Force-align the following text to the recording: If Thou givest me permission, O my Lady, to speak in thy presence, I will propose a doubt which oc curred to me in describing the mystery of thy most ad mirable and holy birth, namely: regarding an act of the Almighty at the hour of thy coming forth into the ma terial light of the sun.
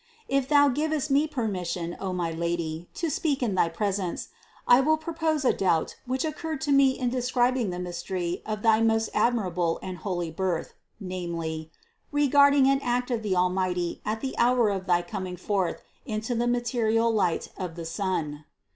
If 0.27 0.47
Thou 0.47 0.67
givest 0.69 1.11
me 1.11 1.27
permission, 1.27 1.95
O 1.99 2.11
my 2.11 2.31
Lady, 2.31 2.89
to 2.95 3.07
speak 3.07 3.43
in 3.43 3.53
thy 3.53 3.69
presence, 3.69 4.29
I 4.67 4.81
will 4.81 4.97
propose 4.97 5.45
a 5.45 5.53
doubt 5.53 5.95
which 6.07 6.25
oc 6.25 6.39
curred 6.39 6.59
to 6.61 6.71
me 6.71 6.97
in 6.97 7.11
describing 7.11 7.69
the 7.69 7.77
mystery 7.77 8.41
of 8.43 8.63
thy 8.63 8.81
most 8.81 9.11
ad 9.13 9.35
mirable 9.35 9.77
and 9.83 9.99
holy 9.99 10.31
birth, 10.31 10.73
namely: 10.99 11.71
regarding 12.11 12.65
an 12.65 12.79
act 12.81 13.11
of 13.11 13.21
the 13.21 13.35
Almighty 13.35 14.01
at 14.03 14.21
the 14.21 14.35
hour 14.39 14.69
of 14.69 14.87
thy 14.87 15.03
coming 15.03 15.37
forth 15.37 15.83
into 16.03 16.33
the 16.33 16.47
ma 16.47 16.57
terial 16.57 17.13
light 17.13 17.49
of 17.55 17.75
the 17.75 17.85
sun. 17.85 18.45